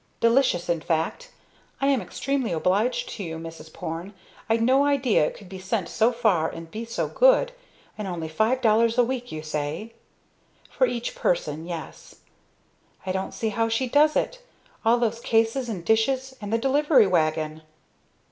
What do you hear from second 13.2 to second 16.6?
see how she does it. All those cases and dishes, and the